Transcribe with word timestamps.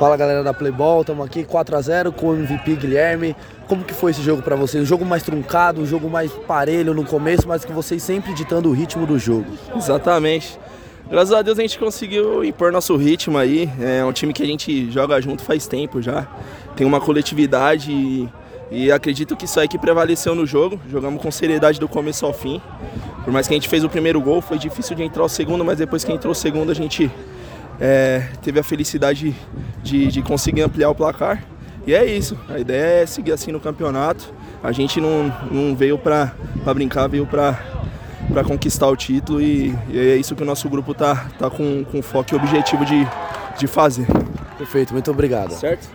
Fala 0.00 0.16
galera 0.16 0.42
da 0.42 0.54
Playball, 0.54 1.02
estamos 1.02 1.26
aqui 1.26 1.44
4 1.44 1.76
a 1.76 1.82
0 1.82 2.10
com 2.10 2.28
o 2.28 2.34
MVP 2.34 2.74
Guilherme. 2.76 3.36
Como 3.68 3.84
que 3.84 3.92
foi 3.92 4.12
esse 4.12 4.22
jogo 4.22 4.40
para 4.40 4.56
vocês? 4.56 4.82
Um 4.82 4.86
jogo 4.86 5.04
mais 5.04 5.22
truncado, 5.22 5.82
um 5.82 5.84
jogo 5.84 6.08
mais 6.08 6.32
parelho 6.48 6.94
no 6.94 7.04
começo, 7.04 7.46
mas 7.46 7.66
que 7.66 7.72
vocês 7.72 8.02
sempre 8.02 8.32
ditando 8.32 8.70
o 8.70 8.72
ritmo 8.72 9.06
do 9.06 9.18
jogo. 9.18 9.44
Exatamente. 9.76 10.58
Graças 11.10 11.34
a 11.34 11.42
Deus 11.42 11.58
a 11.58 11.60
gente 11.60 11.78
conseguiu 11.78 12.42
impor 12.42 12.72
nosso 12.72 12.96
ritmo 12.96 13.36
aí. 13.36 13.68
É 13.78 14.02
um 14.02 14.10
time 14.10 14.32
que 14.32 14.42
a 14.42 14.46
gente 14.46 14.90
joga 14.90 15.20
junto 15.20 15.42
faz 15.42 15.66
tempo 15.66 16.00
já. 16.00 16.26
Tem 16.74 16.86
uma 16.86 16.98
coletividade 16.98 17.92
e, 17.92 18.26
e 18.70 18.90
acredito 18.90 19.36
que 19.36 19.44
isso 19.44 19.60
aí 19.60 19.68
que 19.68 19.78
prevaleceu 19.78 20.34
no 20.34 20.46
jogo. 20.46 20.80
Jogamos 20.90 21.20
com 21.20 21.30
seriedade 21.30 21.78
do 21.78 21.86
começo 21.86 22.24
ao 22.24 22.32
fim. 22.32 22.58
Por 23.22 23.34
mais 23.34 23.46
que 23.46 23.52
a 23.52 23.58
gente 23.58 23.68
fez 23.68 23.84
o 23.84 23.88
primeiro 23.90 24.18
gol, 24.18 24.40
foi 24.40 24.56
difícil 24.56 24.96
de 24.96 25.02
entrar 25.02 25.24
o 25.24 25.28
segundo, 25.28 25.62
mas 25.62 25.76
depois 25.76 26.04
que 26.04 26.10
entrou 26.10 26.32
o 26.32 26.34
segundo 26.34 26.70
a 26.72 26.74
gente 26.74 27.10
é, 27.80 28.28
teve 28.42 28.60
a 28.60 28.62
felicidade 28.62 29.34
de, 29.82 30.06
de 30.08 30.22
conseguir 30.22 30.62
ampliar 30.62 30.90
o 30.90 30.94
placar. 30.94 31.42
E 31.86 31.94
é 31.94 32.04
isso, 32.04 32.38
a 32.48 32.58
ideia 32.58 33.02
é 33.02 33.06
seguir 33.06 33.32
assim 33.32 33.50
no 33.50 33.58
campeonato. 33.58 34.32
A 34.62 34.70
gente 34.70 35.00
não, 35.00 35.32
não 35.50 35.74
veio 35.74 35.98
para 35.98 36.34
brincar, 36.74 37.08
veio 37.08 37.26
para 37.26 38.44
conquistar 38.44 38.88
o 38.88 38.96
título 38.96 39.40
e, 39.40 39.74
e, 39.88 39.98
é 39.98 40.16
isso 40.16 40.36
que 40.36 40.42
o 40.42 40.46
nosso 40.46 40.68
grupo 40.68 40.92
tá, 40.92 41.30
tá 41.38 41.48
com, 41.48 41.82
com 41.84 42.02
foco 42.02 42.34
e 42.34 42.36
objetivo 42.36 42.84
de, 42.84 43.06
de 43.58 43.66
fazer. 43.66 44.06
Perfeito, 44.58 44.92
muito 44.92 45.10
obrigado. 45.10 45.52
Certo? 45.52 45.88